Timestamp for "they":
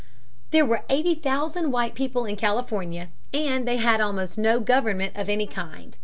3.67-3.77